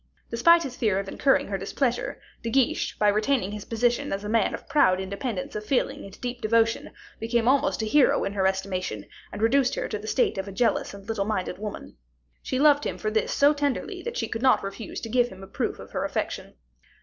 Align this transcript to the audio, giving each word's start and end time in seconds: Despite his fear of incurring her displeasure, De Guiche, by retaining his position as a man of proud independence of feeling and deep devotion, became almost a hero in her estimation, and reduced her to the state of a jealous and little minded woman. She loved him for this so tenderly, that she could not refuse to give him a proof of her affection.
Despite 0.31 0.63
his 0.63 0.75
fear 0.75 0.97
of 0.97 1.07
incurring 1.07 1.47
her 1.49 1.59
displeasure, 1.59 2.19
De 2.41 2.49
Guiche, 2.49 2.97
by 2.97 3.07
retaining 3.07 3.51
his 3.51 3.65
position 3.65 4.11
as 4.11 4.23
a 4.23 4.29
man 4.29 4.55
of 4.55 4.67
proud 4.67 4.99
independence 4.99 5.55
of 5.55 5.63
feeling 5.63 6.03
and 6.03 6.19
deep 6.21 6.41
devotion, 6.41 6.89
became 7.19 7.47
almost 7.47 7.83
a 7.83 7.85
hero 7.85 8.23
in 8.23 8.33
her 8.33 8.47
estimation, 8.47 9.05
and 9.31 9.43
reduced 9.43 9.75
her 9.75 9.87
to 9.87 9.99
the 9.99 10.07
state 10.07 10.39
of 10.39 10.47
a 10.47 10.51
jealous 10.51 10.95
and 10.95 11.07
little 11.07 11.25
minded 11.25 11.59
woman. 11.59 11.97
She 12.41 12.57
loved 12.57 12.83
him 12.83 12.97
for 12.97 13.11
this 13.11 13.31
so 13.31 13.53
tenderly, 13.53 14.01
that 14.01 14.17
she 14.17 14.27
could 14.27 14.41
not 14.41 14.63
refuse 14.63 14.99
to 15.01 15.07
give 15.07 15.29
him 15.29 15.43
a 15.43 15.47
proof 15.47 15.77
of 15.77 15.91
her 15.91 16.03
affection. 16.03 16.55